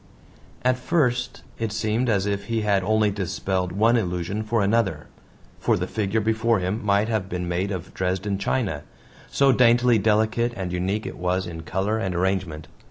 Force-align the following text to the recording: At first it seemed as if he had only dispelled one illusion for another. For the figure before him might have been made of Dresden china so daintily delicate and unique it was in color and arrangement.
At 0.65 0.79
first 0.79 1.43
it 1.59 1.71
seemed 1.71 2.09
as 2.09 2.25
if 2.25 2.45
he 2.45 2.61
had 2.61 2.81
only 2.83 3.11
dispelled 3.11 3.71
one 3.71 3.97
illusion 3.97 4.41
for 4.41 4.63
another. 4.63 5.05
For 5.59 5.77
the 5.77 5.85
figure 5.85 6.19
before 6.21 6.57
him 6.57 6.83
might 6.83 7.07
have 7.07 7.29
been 7.29 7.47
made 7.47 7.69
of 7.69 7.93
Dresden 7.93 8.39
china 8.39 8.81
so 9.29 9.51
daintily 9.51 9.99
delicate 9.99 10.53
and 10.55 10.73
unique 10.73 11.05
it 11.05 11.19
was 11.19 11.45
in 11.45 11.61
color 11.61 11.99
and 11.99 12.15
arrangement. 12.15 12.67